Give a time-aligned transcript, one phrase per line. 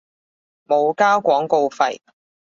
[0.65, 1.99] 冇交廣告費